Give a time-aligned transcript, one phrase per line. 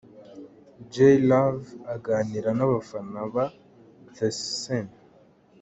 [0.91, 1.59] Jay Luv
[1.93, 3.45] aganira n'abafana ba
[4.15, 4.27] The
[4.59, 4.93] Same.